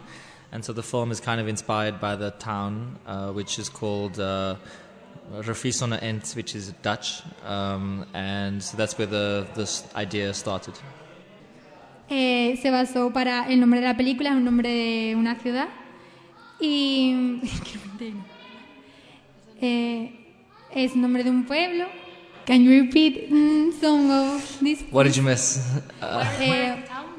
and 0.52 0.64
so 0.64 0.72
the 0.72 0.82
film 0.82 1.10
is 1.10 1.20
kind 1.20 1.40
of 1.40 1.48
inspired 1.48 2.00
by 2.00 2.16
the 2.16 2.30
town, 2.32 2.98
uh, 3.06 3.32
which 3.32 3.58
is 3.58 3.68
called. 3.68 4.18
Uh, 4.18 4.56
Refisona 5.30 6.02
Ent, 6.02 6.32
which 6.36 6.54
is 6.54 6.72
Dutch, 6.80 7.22
um, 7.44 8.06
and 8.14 8.62
so 8.62 8.78
that's 8.78 8.96
where 8.96 9.06
the 9.06 9.46
this 9.54 9.84
idea 9.94 10.32
started. 10.32 10.72
Eh, 12.10 12.56
se 12.62 12.70
basó 12.70 13.12
para 13.12 13.46
el 13.50 13.60
nombre 13.60 13.80
de 13.80 13.86
la 13.86 13.94
película 13.94 14.30
es 14.30 14.36
un 14.36 14.44
nombre 14.44 14.70
de 14.70 15.14
una 15.14 15.34
ciudad 15.34 15.68
Y. 16.58 17.42
eh, 19.60 20.12
es 20.74 20.96
nombre 20.96 21.22
de 21.22 21.30
un 21.30 21.44
pueblo. 21.44 21.86
Can 22.46 22.62
you 22.62 22.82
repeat 22.82 23.30
mm, 23.30 23.78
some 23.78 24.10
of 24.10 24.58
this? 24.60 24.82
What 24.90 25.04
did 25.04 25.16
you 25.16 25.22
miss? 25.22 25.60
Uh, 26.00 26.24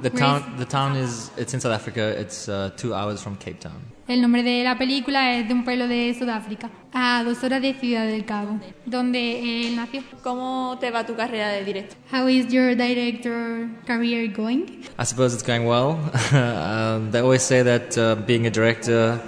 the 0.01 0.09
town. 0.09 0.57
The 0.57 0.65
town 0.65 0.95
is. 0.95 1.31
It's 1.37 1.53
in 1.53 1.59
South 1.59 1.73
Africa. 1.73 2.19
It's 2.19 2.47
uh, 2.49 2.71
two 2.75 2.93
hours 2.93 3.21
from 3.21 3.35
Cape 3.37 3.59
Town. 3.59 3.81
El 4.07 4.21
nombre 4.21 4.41
de 4.41 4.63
la 4.63 4.75
película 4.75 5.37
es 5.37 5.47
de 5.47 5.53
un 5.53 5.63
pueblo 5.63 5.87
de 5.87 6.15
Sudáfrica, 6.17 6.71
a 6.91 7.23
dos 7.23 7.43
horas 7.43 7.61
de 7.61 7.75
Ciudad 7.75 8.07
del 8.07 8.25
Cabo, 8.25 8.59
donde 8.87 9.67
él 9.67 9.75
nació. 9.75 10.01
¿Cómo 10.23 10.77
te 10.79 10.89
va 10.89 11.05
tu 11.05 11.15
carrera 11.15 11.49
de 11.49 11.63
director? 11.63 11.95
How 12.11 12.27
is 12.27 12.47
your 12.47 12.75
director 12.75 13.69
career 13.85 14.27
going? 14.33 14.83
I 14.97 15.03
suppose 15.03 15.35
it's 15.35 15.43
going 15.43 15.67
well. 15.67 15.99
um, 16.33 17.11
they 17.11 17.19
always 17.19 17.43
say 17.43 17.61
that 17.61 17.95
uh, 17.99 18.15
being 18.25 18.47
a 18.47 18.49
director, 18.49 19.21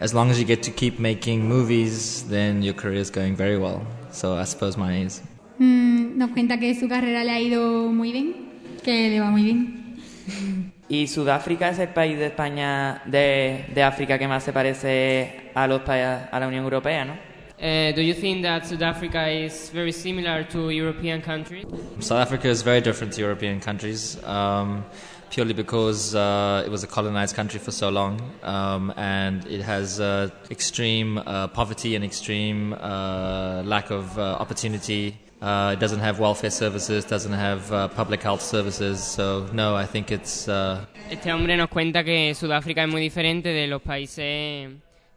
as 0.00 0.14
long 0.14 0.30
as 0.30 0.38
you 0.38 0.46
get 0.46 0.62
to 0.62 0.70
keep 0.70 0.98
making 0.98 1.46
movies, 1.46 2.24
then 2.30 2.62
your 2.62 2.74
career 2.74 3.00
is 3.00 3.10
going 3.10 3.36
very 3.36 3.58
well. 3.58 3.82
So 4.12 4.38
I 4.38 4.44
suppose 4.44 4.78
mine 4.78 5.08
is. 5.08 5.20
Mm, 5.58 6.16
nos 6.16 6.30
cuenta 6.30 6.58
que 6.58 6.74
su 6.74 6.88
carrera 6.88 7.22
le 7.22 7.32
ha 7.32 7.40
ido 7.40 7.92
muy 7.92 8.12
bien, 8.12 8.34
que 8.82 9.10
le 9.10 9.20
va 9.20 9.30
muy 9.30 9.42
bien. 9.42 9.81
Y 10.88 11.06
Sudáfrica 11.06 11.70
es 11.70 11.78
el 11.78 11.88
país 11.88 12.18
de 12.18 12.26
España, 12.26 13.02
de, 13.06 13.64
de 13.74 13.82
África 13.82 14.18
que 14.18 14.28
más 14.28 14.42
se 14.42 14.52
parece 14.52 15.50
a, 15.54 15.66
los 15.66 15.82
a 15.88 16.38
la 16.38 16.46
Unión 16.46 16.64
Europea, 16.64 17.04
¿no? 17.04 17.32
Uh, 17.62 17.92
do 17.94 18.02
you 18.02 18.12
think 18.12 18.42
that 18.42 18.66
South 18.66 18.82
Africa 18.82 19.30
is 19.30 19.70
very 19.70 19.92
similar 19.92 20.42
to 20.42 20.70
European 20.70 21.22
countries? 21.22 21.64
South 22.00 22.18
Africa 22.18 22.48
is 22.48 22.60
very 22.62 22.80
different 22.80 23.12
to 23.12 23.20
European 23.20 23.60
countries, 23.60 24.18
um, 24.24 24.84
purely 25.30 25.54
because 25.54 26.12
uh, 26.16 26.64
it 26.66 26.70
was 26.72 26.82
a 26.82 26.88
colonized 26.88 27.36
country 27.36 27.60
for 27.60 27.70
so 27.70 27.88
long, 27.88 28.20
um, 28.42 28.92
and 28.96 29.46
it 29.46 29.62
has 29.62 30.00
uh, 30.00 30.28
extreme 30.50 31.18
uh, 31.18 31.46
poverty 31.46 31.94
and 31.94 32.04
extreme 32.04 32.72
uh, 32.72 33.62
lack 33.64 33.90
of 33.90 34.18
uh, 34.18 34.38
opportunity 34.40 35.16
Uh, 35.42 35.72
it 35.72 35.80
doesn't 35.80 35.98
have 35.98 36.20
welfare 36.20 36.52
services, 36.52 37.04
doesn't 37.04 37.32
have 37.32 37.72
uh, 37.72 37.88
public 37.88 38.22
health 38.22 38.40
services, 38.40 39.02
so 39.02 39.44
no, 39.52 39.74
I 39.74 39.84
think 39.84 40.12
it's. 40.12 40.46
Uh... 40.46 40.86
Este 41.10 41.32
hombre 41.32 41.56
nos 41.56 41.68
cuenta 41.68 42.04
que 42.04 42.32
Sudáfrica 42.32 42.84
es 42.84 42.88
muy 42.88 43.00
diferente 43.00 43.48
de 43.48 43.66
los 43.66 43.82
países 43.82 44.70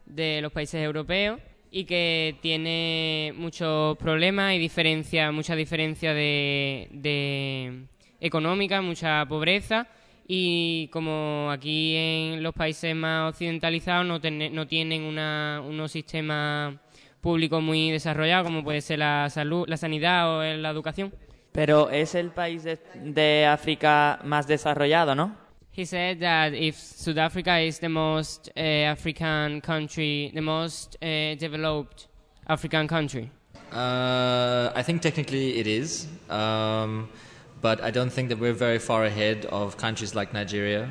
de 0.04 0.40
los 0.42 0.50
países 0.50 0.82
europeos 0.82 1.38
y 1.70 1.84
que 1.84 2.34
tiene 2.42 3.34
muchos 3.36 3.96
problemas 3.98 4.54
y 4.54 4.58
diferencia, 4.58 5.30
mucha 5.30 5.54
diferencia 5.54 6.12
de, 6.12 6.88
de 6.90 7.86
económica, 8.20 8.82
mucha 8.82 9.24
pobreza 9.26 9.86
y 10.26 10.88
como 10.88 11.50
aquí 11.52 11.94
en 11.94 12.42
los 12.42 12.52
países 12.52 12.96
más 12.96 13.32
occidentalizados 13.32 14.04
no, 14.04 14.20
ten, 14.20 14.52
no 14.52 14.66
tienen 14.66 15.02
una, 15.02 15.62
unos 15.64 15.92
sistemas 15.92 16.74
público 17.26 17.60
muy 17.60 17.90
desarrollado, 17.90 18.44
como 18.44 18.62
puede 18.62 18.80
ser 18.80 19.00
la 19.00 19.28
salud, 19.30 19.66
la 19.66 19.76
sanidad 19.76 20.30
o 20.30 20.44
la 20.44 20.70
educación. 20.70 21.12
Pero 21.50 21.90
es 21.90 22.14
el 22.14 22.30
país 22.30 22.62
de, 22.62 23.46
África 23.46 24.20
más 24.22 24.46
desarrollado, 24.46 25.16
¿no? 25.16 25.34
He 25.76 25.84
said 25.84 26.20
that 26.20 26.52
if 26.54 26.76
South 26.76 27.18
Africa 27.18 27.60
is 27.60 27.80
the 27.80 27.88
most 27.88 28.50
uh, 28.56 28.92
African 28.92 29.60
country, 29.60 30.30
the 30.34 30.40
most 30.40 30.96
uh, 31.02 31.34
developed 31.36 32.06
African 32.46 32.86
country. 32.86 33.28
Uh, 33.72 34.70
I 34.76 34.82
think 34.84 35.02
technically 35.02 35.58
it 35.58 35.66
is, 35.66 36.06
um, 36.30 37.08
but 37.60 37.82
I 37.82 37.90
don't 37.90 38.12
think 38.12 38.28
that 38.28 38.38
we're 38.38 38.54
very 38.56 38.78
far 38.78 39.04
ahead 39.04 39.46
of 39.46 39.76
countries 39.76 40.14
like 40.14 40.32
Nigeria. 40.32 40.88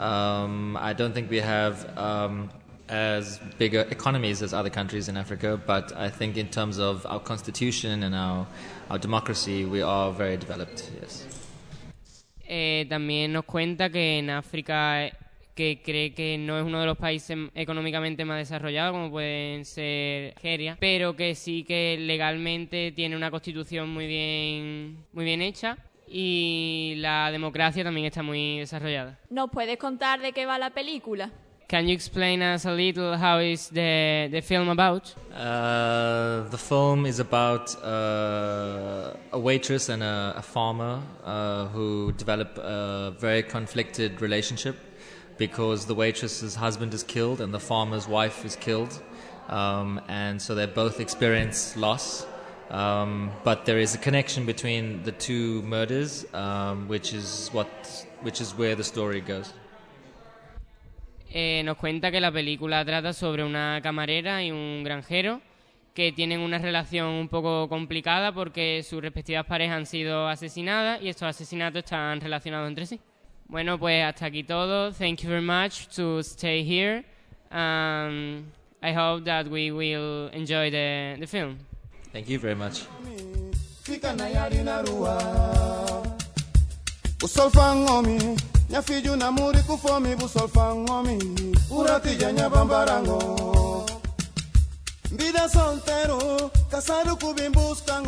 Um, 0.00 0.76
I 0.76 0.92
don't 0.92 1.14
think 1.14 1.30
we 1.30 1.38
have 1.38 1.86
um, 1.96 2.50
as 2.88 3.40
bigger 3.58 3.86
economies 3.90 4.42
as 4.42 4.52
other 4.52 4.70
countries 4.70 5.08
in 5.08 5.16
Africa, 5.16 5.60
but 5.66 5.92
I 5.96 6.10
think 6.10 6.36
in 6.36 6.48
terms 6.48 6.78
of 6.78 7.04
our 7.06 7.20
constitution 7.20 8.02
and 8.02 8.14
our, 8.14 8.46
our 8.90 8.98
democracy, 8.98 9.64
we 9.64 9.82
are 9.82 10.12
very 10.12 10.36
developed, 10.36 10.90
yes. 11.00 11.26
Eh, 12.48 12.86
también 12.88 13.32
nos 13.32 13.44
cuenta 13.44 13.90
que 13.90 14.18
en 14.18 14.30
África 14.30 15.10
que 15.54 15.82
cree 15.84 16.14
que 16.14 16.38
no 16.38 16.56
es 16.56 16.64
uno 16.64 16.80
de 16.80 16.86
los 16.86 16.96
países 16.96 17.36
económicamente 17.54 18.24
más 18.24 18.38
desarrollados 18.38 18.92
como 18.92 19.10
pueden 19.10 19.64
ser 19.64 20.34
Nigeria, 20.36 20.76
pero 20.78 21.16
que 21.16 21.34
sí 21.34 21.64
que 21.64 21.96
legalmente 21.98 22.92
tiene 22.92 23.16
una 23.16 23.30
constitución 23.32 23.90
muy 23.90 24.06
bien 24.06 25.04
muy 25.12 25.24
bien 25.24 25.42
hecha 25.42 25.76
y 26.06 26.94
la 26.98 27.32
democracia 27.32 27.82
también 27.82 28.06
está 28.06 28.22
muy 28.22 28.60
desarrollada. 28.60 29.18
¿Nos 29.30 29.50
puedes 29.50 29.76
contar 29.78 30.20
de 30.20 30.32
qué 30.32 30.46
va 30.46 30.58
la 30.58 30.70
película? 30.70 31.32
Can 31.68 31.86
you 31.86 31.92
explain 31.92 32.40
us 32.40 32.64
a 32.64 32.72
little 32.72 33.14
how 33.18 33.40
is 33.40 33.68
the 33.68 34.28
the 34.30 34.40
film 34.40 34.70
about? 34.70 35.14
Uh, 35.34 36.48
the 36.48 36.56
film 36.56 37.04
is 37.04 37.20
about 37.20 37.76
uh, 37.84 39.12
a 39.32 39.38
waitress 39.38 39.90
and 39.90 40.02
a, 40.02 40.32
a 40.36 40.42
farmer 40.42 41.02
uh, 41.24 41.66
who 41.66 42.12
develop 42.12 42.56
a 42.56 43.14
very 43.18 43.42
conflicted 43.42 44.22
relationship 44.22 44.76
because 45.36 45.84
the 45.84 45.94
waitress's 45.94 46.54
husband 46.54 46.94
is 46.94 47.02
killed 47.02 47.42
and 47.42 47.52
the 47.52 47.60
farmer's 47.60 48.08
wife 48.08 48.46
is 48.46 48.56
killed. 48.56 49.02
Um, 49.50 50.00
and 50.08 50.40
so 50.40 50.54
they 50.54 50.64
both 50.64 51.00
experience 51.00 51.76
loss. 51.76 52.26
Um, 52.70 53.30
but 53.44 53.66
there 53.66 53.78
is 53.78 53.94
a 53.94 53.98
connection 53.98 54.46
between 54.46 55.02
the 55.02 55.12
two 55.12 55.60
murders, 55.62 56.24
um, 56.32 56.88
which 56.88 57.12
is 57.12 57.50
what, 57.52 57.68
which 58.22 58.40
is 58.40 58.54
where 58.54 58.74
the 58.74 58.84
story 58.84 59.20
goes. 59.20 59.52
Eh, 61.30 61.62
nos 61.64 61.76
cuenta 61.76 62.10
que 62.10 62.20
la 62.20 62.32
película 62.32 62.84
trata 62.84 63.12
sobre 63.12 63.44
una 63.44 63.80
camarera 63.82 64.42
y 64.42 64.50
un 64.50 64.82
granjero 64.82 65.40
que 65.94 66.12
tienen 66.12 66.40
una 66.40 66.58
relación 66.58 67.06
un 67.06 67.28
poco 67.28 67.68
complicada 67.68 68.32
porque 68.32 68.82
sus 68.82 69.02
respectivas 69.02 69.44
parejas 69.46 69.76
han 69.76 69.86
sido 69.86 70.28
asesinadas 70.28 71.02
y 71.02 71.08
estos 71.08 71.28
asesinatos 71.28 71.84
están 71.84 72.20
relacionados 72.20 72.68
entre 72.68 72.86
sí. 72.86 73.00
Bueno, 73.48 73.78
pues 73.78 74.04
hasta 74.04 74.26
aquí 74.26 74.44
todo. 74.44 74.92
Thank 74.92 75.22
you 75.22 75.28
very 75.28 75.44
much 75.44 75.88
to 75.96 76.20
stay 76.20 76.62
here. 76.62 77.04
Um, 77.50 78.44
I 78.82 78.92
hope 78.94 79.24
that 79.24 79.48
we 79.48 79.72
will 79.72 80.28
enjoy 80.32 80.70
the, 80.70 81.16
the 81.18 81.26
film. 81.26 81.58
Thank 82.12 82.28
you 82.28 82.38
very 82.38 82.54
much. 82.54 82.84
nyafiju 88.70 89.16
na 89.16 89.30
muri 89.30 89.58
kufomi 89.62 90.16
busolfa 90.16 90.74
ngomi. 90.74 91.18
Uratija 91.70 92.32
nyabambarango 92.32 93.18
vida 95.10 95.48
soltero 95.48 96.50
casado 96.70 97.16
kubin 97.16 97.52
buscan 97.52 98.04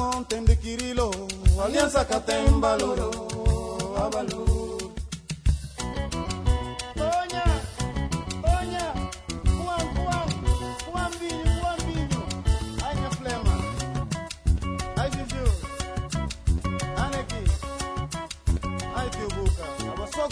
alianza 1.65 2.05
katembaloro 2.05 3.11
abaloro 4.05 4.60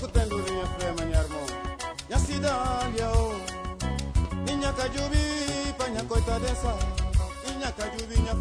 kutenduri 0.01 0.51
oh. 0.51 0.55
ni 0.55 0.69
prema 0.79 1.05
nyarmo 1.11 1.41
Nyasida 2.11 2.55
liao 2.97 3.33
Inyaka 4.53 4.89
jubi 4.89 5.25
panya 5.79 6.03
koita 6.03 6.39
desa? 6.41 6.73
Inyaka 7.49 7.85
jubi 7.97 8.17
nya 8.25 8.35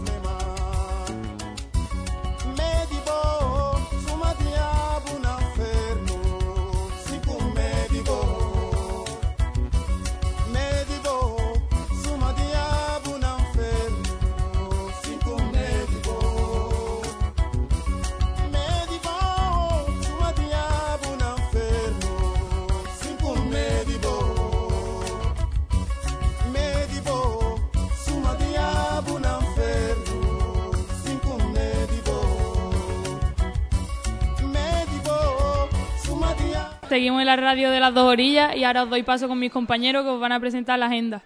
Seguimos 36.89 37.19
en 37.19 37.26
la 37.26 37.36
radio 37.36 37.69
de 37.69 37.82
las 37.82 37.93
dos 37.93 38.06
orillas 38.06 38.56
y 38.56 38.63
ahora 38.63 38.84
os 38.84 38.89
doy 38.89 39.04
paso 39.04 39.28
con 39.28 39.38
mis 39.38 39.52
compañeros 39.52 40.04
que 40.04 40.10
os 40.10 40.19
van 40.21 40.32
a 40.32 40.39
presentar 40.39 40.80
la 40.80 40.86
agenda. 40.86 41.21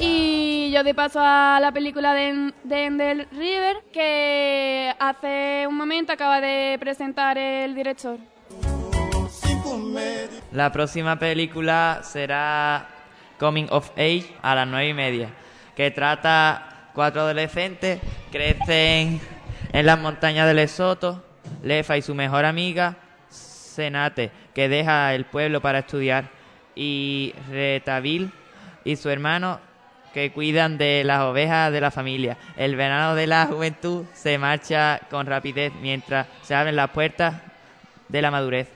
Y 0.00 0.70
yo 0.72 0.82
doy 0.82 0.94
paso 0.94 1.20
a 1.22 1.58
la 1.60 1.70
película 1.70 2.14
de, 2.14 2.52
de 2.64 2.86
Endel 2.86 3.28
River 3.32 3.84
que 3.92 4.94
hace 4.98 5.66
un 5.68 5.76
momento 5.76 6.12
acaba 6.12 6.40
de 6.40 6.78
presentar 6.80 7.36
el 7.36 7.74
director. 7.74 8.18
La 10.50 10.72
próxima 10.72 11.18
película 11.18 12.00
será 12.02 12.88
Coming 13.38 13.66
of 13.70 13.90
Age 13.92 14.34
a 14.40 14.54
las 14.54 14.66
nueve 14.66 14.88
y 14.88 14.94
media, 14.94 15.28
que 15.76 15.90
trata 15.90 16.88
cuatro 16.94 17.20
adolescentes, 17.20 18.00
crecen 18.30 19.20
en 19.72 19.86
las 19.86 19.98
montañas 19.98 20.46
de 20.46 20.54
Lesoto, 20.54 21.22
Lefa 21.62 21.96
y 21.98 22.02
su 22.02 22.14
mejor 22.14 22.44
amiga, 22.44 22.96
Senate, 23.72 24.30
que 24.54 24.68
deja 24.68 25.14
el 25.14 25.24
pueblo 25.24 25.60
para 25.60 25.80
estudiar, 25.80 26.30
y 26.74 27.34
Retabil 27.50 28.30
y 28.84 28.96
su 28.96 29.10
hermano, 29.10 29.60
que 30.14 30.32
cuidan 30.32 30.78
de 30.78 31.02
las 31.04 31.22
ovejas 31.22 31.72
de 31.72 31.80
la 31.80 31.90
familia. 31.90 32.36
El 32.56 32.76
verano 32.76 33.14
de 33.14 33.26
la 33.26 33.46
juventud 33.46 34.04
se 34.12 34.38
marcha 34.38 35.00
con 35.10 35.26
rapidez 35.26 35.72
mientras 35.80 36.26
se 36.42 36.54
abren 36.54 36.76
las 36.76 36.90
puertas 36.90 37.34
de 38.08 38.22
la 38.22 38.30
madurez. 38.30 38.68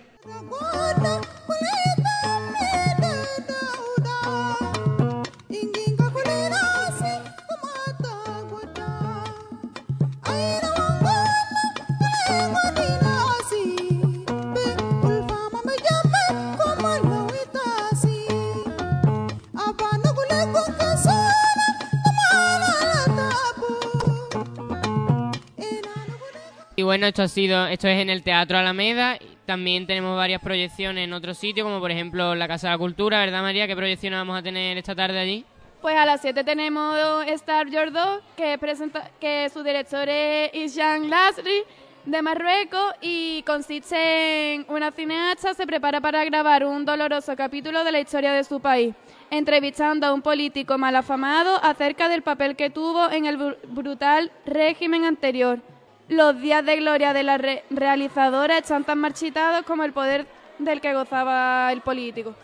Bueno, 26.87 27.07
esto 27.07 27.23
ha 27.23 27.29
sido, 27.29 27.67
esto 27.67 27.87
es 27.89 28.01
en 28.01 28.09
el 28.11 28.23
Teatro 28.23 28.57
Alameda. 28.59 29.19
También 29.45 29.87
tenemos 29.87 30.17
varias 30.17 30.41
proyecciones 30.41 31.05
en 31.05 31.13
otros 31.13 31.37
sitios, 31.39 31.65
como 31.65 31.81
por 31.81 31.91
ejemplo 31.91 32.35
la 32.35 32.49
Casa 32.49 32.69
de 32.69 32.75
la 32.75 32.79
Cultura, 32.79 33.21
¿verdad 33.21 33.43
María? 33.43 33.67
¿Qué 33.67 33.77
proyecciones 33.77 34.19
vamos 34.19 34.39
a 34.39 34.43
tener 34.43 34.77
esta 34.79 34.95
tarde 34.95 35.19
allí? 35.19 35.45
Pues 35.83 35.97
a 35.97 36.07
las 36.07 36.21
7 36.23 36.43
tenemos 36.43 36.97
Star 37.29 37.71
Dog, 37.71 38.23
que, 38.37 38.57
presenta, 38.59 39.11
que 39.21 39.49
su 39.53 39.63
director 39.63 40.09
es 40.09 40.51
Ishan 40.55 41.11
Lasri, 41.11 41.63
de 42.07 42.23
Marruecos, 42.23 42.95
y 43.03 43.43
consiste 43.43 44.55
en 44.55 44.67
una 44.69 44.91
cineasta 44.93 45.55
se 45.55 45.67
prepara 45.67 46.01
para 46.01 46.25
grabar 46.25 46.65
un 46.65 46.85
doloroso 46.85 47.37
capítulo 47.37 47.85
de 47.85 47.93
la 47.93 48.01
historia 48.01 48.33
de 48.33 48.43
su 48.45 48.61
país, 48.61 48.95
entrevistando 49.31 50.07
a 50.07 50.13
un 50.13 50.23
político 50.23 50.79
malafamado 50.79 51.63
acerca 51.63 52.09
del 52.09 52.23
papel 52.23 52.57
que 52.57 52.71
tuvo 52.71 53.11
en 53.11 53.27
el 53.27 53.39
br- 53.39 53.57
brutal 53.69 54.31
régimen 54.47 55.05
anterior. 55.05 55.61
Los 56.09 56.41
días 56.41 56.65
de 56.65 56.77
gloria 56.77 57.13
de 57.13 57.23
la 57.25 57.37
re- 57.39 57.65
realizadora 57.71 58.59
están 58.59 58.85
tan 58.85 58.99
marchitados 58.99 59.65
como 59.65 59.85
el 59.85 59.93
poder 59.93 60.27
del 60.59 60.81
que 60.81 60.95
gozaba 60.95 61.73
el 61.73 61.81
político. 61.81 62.35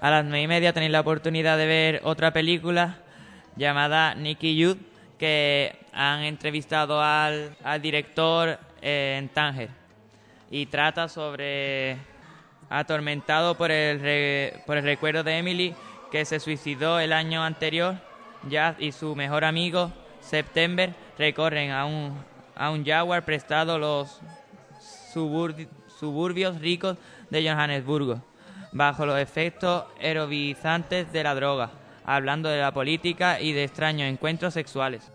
A 0.00 0.10
las 0.10 0.24
nueve 0.24 0.42
y 0.42 0.48
media 0.48 0.72
tenéis 0.72 0.90
la 0.92 1.00
oportunidad 1.00 1.56
de 1.56 1.66
ver 1.66 2.00
otra 2.04 2.32
película 2.32 2.98
llamada 3.56 4.14
Nicky 4.14 4.56
Youth 4.56 4.78
que 5.18 5.76
han 5.92 6.22
entrevistado 6.22 7.00
al, 7.00 7.54
al 7.62 7.80
director 7.80 8.58
eh, 8.80 9.16
en 9.18 9.28
Tánger 9.28 9.68
y 10.50 10.66
trata 10.66 11.08
sobre 11.08 11.98
atormentado 12.78 13.54
por 13.56 13.70
el, 13.70 14.00
re- 14.00 14.62
por 14.66 14.76
el 14.76 14.84
recuerdo 14.84 15.22
de 15.22 15.38
Emily 15.38 15.74
que 16.10 16.24
se 16.24 16.40
suicidó 16.40 16.98
el 17.00 17.12
año 17.12 17.42
anterior. 17.42 17.96
Jazz 18.48 18.76
y 18.78 18.92
su 18.92 19.14
mejor 19.14 19.44
amigo 19.44 19.92
September 20.20 20.92
recorren 21.18 21.70
a 21.70 21.84
un, 21.84 22.18
a 22.56 22.70
un 22.70 22.84
Jaguar 22.84 23.24
prestado 23.24 23.78
los 23.78 24.20
subur- 25.14 25.68
suburbios 26.00 26.60
ricos 26.60 26.96
de 27.30 27.48
Johannesburgo, 27.48 28.20
bajo 28.72 29.06
los 29.06 29.18
efectos 29.18 29.84
aerobizantes 30.00 31.12
de 31.12 31.22
la 31.22 31.34
droga, 31.34 31.70
hablando 32.04 32.48
de 32.48 32.60
la 32.60 32.72
política 32.72 33.40
y 33.40 33.52
de 33.52 33.64
extraños 33.64 34.08
encuentros 34.08 34.54
sexuales. 34.54 35.08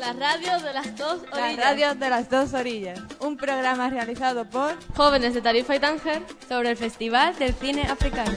Las 0.00 0.16
radios 0.16 0.62
de 0.62 0.72
las 0.72 0.96
dos 0.96 1.22
Las 1.30 1.40
orillas. 1.40 1.64
radios 1.64 2.00
de 2.00 2.10
las 2.10 2.30
dos 2.30 2.54
orillas. 2.54 2.98
Un 3.20 3.36
programa 3.36 3.90
realizado 3.90 4.44
por 4.48 4.74
Jóvenes 4.96 5.34
de 5.34 5.42
Tarifa 5.42 5.76
y 5.76 5.78
Tánger 5.80 6.22
sobre 6.48 6.70
el 6.70 6.76
Festival 6.76 7.36
del 7.38 7.54
Cine 7.54 7.82
Africano. 7.82 8.32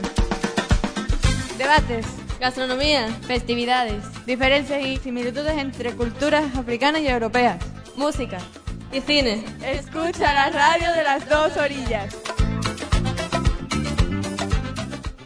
Debates, 1.56 2.06
gastronomía, 2.38 3.08
festividades, 3.26 4.04
diferencias 4.26 4.84
y 4.84 4.98
similitudes 4.98 5.56
entre 5.56 5.92
culturas 5.94 6.44
africanas 6.56 7.00
y 7.00 7.08
europeas. 7.08 7.56
Música. 7.96 8.38
y 8.92 9.00
cine. 9.00 9.44
Escucha 9.64 10.32
la 10.32 10.50
radio 10.50 10.92
de 10.92 11.02
las 11.02 11.28
dos 11.28 11.56
orillas. 11.56 12.14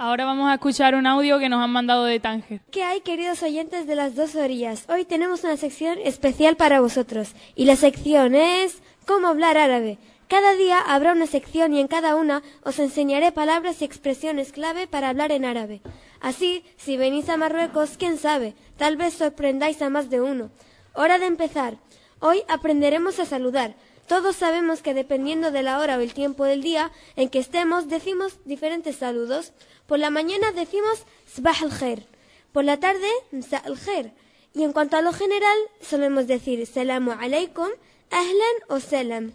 Ahora 0.01 0.25
vamos 0.25 0.49
a 0.49 0.55
escuchar 0.55 0.95
un 0.95 1.09
audio 1.09 1.41
que 1.41 1.49
nos 1.49 1.61
han 1.61 1.73
mandado 1.73 2.05
de 2.05 2.21
Tánger. 2.21 2.61
¿Qué 2.71 2.85
hay, 2.85 3.01
queridos 3.01 3.43
oyentes 3.43 3.89
de 3.89 3.97
las 3.97 4.15
dos 4.15 4.37
orillas? 4.37 4.85
Hoy 4.89 5.05
tenemos 5.05 5.43
una 5.43 5.57
sección 5.57 5.99
especial 6.05 6.57
para 6.57 6.81
vosotros. 6.81 7.35
Y 7.57 7.65
la 7.65 7.75
sección 7.75 8.37
es 8.37 8.81
¿Cómo 9.07 9.27
hablar 9.27 9.57
árabe? 9.57 9.99
Cada 10.29 10.55
día 10.55 10.79
habrá 10.79 11.13
una 11.13 11.27
sección 11.27 11.75
y 11.75 11.81
en 11.81 11.89
cada 11.89 12.15
una 12.15 12.45
os 12.63 12.79
enseñaré 12.79 13.33
palabras 13.33 13.83
y 13.83 13.87
expresiones 13.87 14.53
clave 14.53 14.87
para 14.87 15.09
hablar 15.09 15.33
en 15.33 15.45
árabe. 15.45 15.81
Así, 16.21 16.63
si 16.77 16.97
venís 16.97 17.29
a 17.29 17.37
Marruecos, 17.37 17.97
quién 17.99 18.19
sabe, 18.19 18.55
tal 18.77 18.97
vez 18.97 19.15
sorprendáis 19.15 19.83
a 19.83 19.91
más 19.91 20.11
de 20.11 20.21
uno. 20.21 20.51
Hora 20.93 21.19
de 21.19 21.27
empezar. 21.27 21.79
Hoy 22.21 22.43
aprenderemos 22.49 23.19
a 23.19 23.25
saludar. 23.25 23.75
Todos 24.09 24.37
sabemos 24.37 24.81
que 24.81 24.95
dependiendo 24.95 25.51
de 25.51 25.63
la 25.63 25.79
hora 25.79 25.99
o 25.99 26.01
el 26.01 26.15
tiempo 26.15 26.45
del 26.45 26.63
día 26.63 26.91
en 27.15 27.29
que 27.29 27.39
estemos, 27.39 27.89
decimos 27.89 28.39
diferentes 28.47 28.97
saludos. 28.97 29.53
Por 29.87 29.99
la 29.99 30.09
mañana 30.09 30.51
decimos 30.53 31.05
Sbah 31.37 31.57
al-Khair. 31.61 32.07
Por 32.53 32.65
la 32.65 32.81
tarde, 32.81 33.07
Msa 33.33 33.59
al-Khair. 33.59 34.13
Y 34.55 34.65
en 34.65 34.73
cuanto 34.73 34.97
a 34.97 35.03
lo 35.03 35.13
general, 35.13 35.59
solemos 35.83 36.27
decir 36.27 36.67
Salamu 36.67 37.13
alaikum, 37.13 37.69
Ahlan 38.11 38.57
o 38.69 38.81
Salam. 38.81 39.33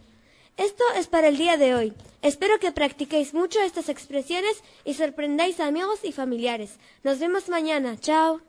Esto 0.58 0.84
es 0.98 1.06
para 1.06 1.28
el 1.28 1.38
día 1.38 1.58
de 1.58 1.76
hoy. 1.76 1.94
Espero 2.24 2.58
que 2.60 2.72
practiquéis 2.72 3.36
mucho 3.36 3.62
estas 3.62 3.90
expresiones 3.90 4.64
y 4.86 4.96
sorprendáis 4.96 5.60
a 5.60 5.68
amigos 5.68 6.00
y 6.04 6.14
familiares. 6.14 6.78
Nos 7.04 7.20
vemos 7.20 7.48
mañana. 7.48 7.96
Chao. 8.00 8.42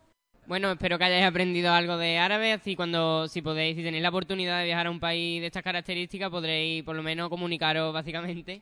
Bueno, 0.47 0.71
espero 0.73 0.99
que 0.99 1.05
hayáis 1.05 1.25
aprendido 1.25 1.73
algo 1.73 1.97
de 1.97 2.19
árabe, 2.19 2.53
así 2.53 2.77
cuando, 2.77 3.29
si 3.29 3.41
podéis, 3.41 3.77
si 3.77 3.83
tenéis 3.83 4.03
la 4.03 4.11
oportunidad 4.11 4.59
de 4.59 4.67
viajar 4.67 4.87
a 4.87 4.91
un 4.91 5.01
país 5.01 5.41
de 5.41 5.47
estas 5.47 5.63
características, 5.63 6.29
podréis 6.29 6.85
por 6.85 6.95
lo 6.95 7.03
menos 7.03 7.31
comunicaros 7.31 7.95
básicamente. 7.95 8.61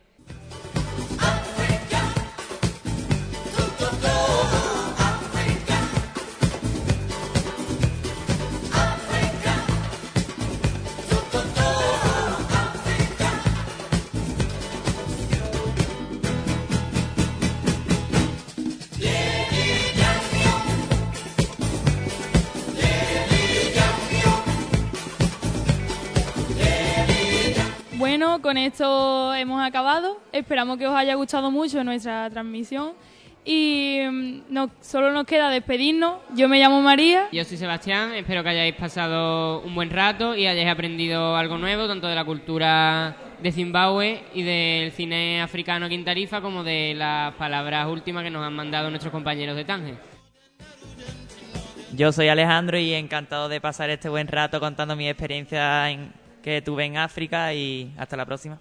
Con 28.53 28.59
esto 28.59 29.33
hemos 29.33 29.63
acabado. 29.67 30.21
Esperamos 30.31 30.77
que 30.77 30.87
os 30.87 30.95
haya 30.95 31.15
gustado 31.15 31.51
mucho 31.51 31.83
nuestra 31.85 32.29
transmisión. 32.29 32.93
Y 33.47 33.99
mm, 34.11 34.41
no, 34.51 34.69
solo 34.83 35.11
nos 35.11 35.25
queda 35.25 35.49
despedirnos. 35.49 36.17
Yo 36.37 36.51
me 36.51 36.59
llamo 36.61 36.83
María. 36.83 37.29
Yo 37.33 37.45
soy 37.45 37.57
Sebastián, 37.57 38.13
espero 38.13 38.43
que 38.43 38.51
hayáis 38.51 38.75
pasado 38.75 39.63
un 39.63 39.75
buen 39.75 39.89
rato 39.89 40.37
y 40.37 40.47
hayáis 40.47 40.69
aprendido 40.69 41.35
algo 41.35 41.57
nuevo, 41.57 41.89
tanto 41.89 42.09
de 42.09 42.15
la 42.15 42.27
cultura 42.27 43.17
de 43.43 43.53
Zimbabue 43.53 44.23
y 44.35 44.43
del 44.43 44.93
cine 44.93 45.41
africano 45.41 45.87
aquí 45.87 45.95
en 45.95 46.05
Tarifa, 46.05 46.43
como 46.43 46.63
de 46.63 46.93
las 46.95 47.33
palabras 47.37 47.89
últimas 47.89 48.23
que 48.23 48.29
nos 48.31 48.45
han 48.47 48.53
mandado 48.53 48.91
nuestros 48.91 49.13
compañeros 49.13 49.57
de 49.57 49.65
Tánger. 49.65 49.95
Yo 51.95 52.13
soy 52.13 52.29
Alejandro 52.29 52.79
y 52.79 52.93
encantado 52.93 53.49
de 53.49 53.63
pasar 53.63 53.89
este 53.89 54.11
buen 54.11 54.29
rato 54.29 54.61
contando 54.61 54.95
mi 54.95 55.09
experiencia 55.09 55.89
en- 55.89 56.21
que 56.43 56.61
tuve 56.63 56.85
en 56.85 56.97
África 56.97 57.55
y 57.55 57.93
hasta 57.97 58.17
la 58.17 58.27
próxima. 58.27 58.59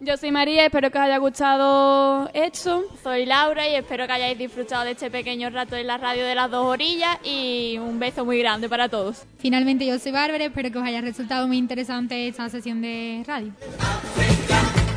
Yo 0.00 0.16
soy 0.16 0.30
María, 0.30 0.64
espero 0.64 0.92
que 0.92 0.98
os 0.98 1.04
haya 1.04 1.18
gustado 1.18 2.30
esto. 2.32 2.84
Soy 3.02 3.26
Laura 3.26 3.68
y 3.68 3.74
espero 3.74 4.06
que 4.06 4.12
hayáis 4.12 4.38
disfrutado 4.38 4.84
de 4.84 4.92
este 4.92 5.10
pequeño 5.10 5.50
rato 5.50 5.74
en 5.74 5.88
la 5.88 5.98
radio 5.98 6.24
de 6.24 6.36
las 6.36 6.48
dos 6.48 6.66
orillas 6.66 7.18
y 7.24 7.78
un 7.78 7.98
beso 7.98 8.24
muy 8.24 8.38
grande 8.38 8.68
para 8.68 8.88
todos. 8.88 9.24
Finalmente 9.38 9.84
yo 9.84 9.98
soy 9.98 10.12
Bárbara, 10.12 10.44
espero 10.44 10.70
que 10.70 10.78
os 10.78 10.84
haya 10.84 11.00
resultado 11.00 11.48
muy 11.48 11.58
interesante 11.58 12.28
esta 12.28 12.48
sesión 12.48 12.80
de 12.80 13.24
radio. 13.26 13.52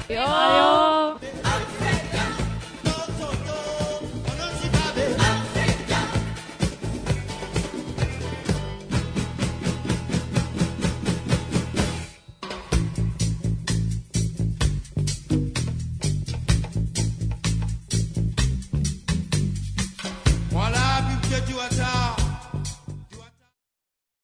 Adiós. 0.07 1.21